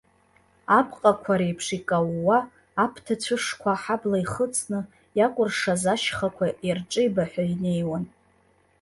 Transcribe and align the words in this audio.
Апҟақәа 0.79 1.33
реиԥш 1.39 1.67
икаууа, 1.77 2.37
аԥҭа 2.83 3.15
цәышқәа 3.21 3.71
аҳабла 3.73 4.17
ихыҵны, 4.23 4.79
иакәыршаз 5.17 5.83
ашьхақәа 5.93 6.45
ирҿеибаҳәа 6.67 7.43
инеиуан. 7.53 8.03